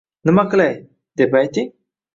Nima 0.29 0.45
qilay?” 0.55 0.73
deb 1.23 1.31
ayting. 1.43 1.69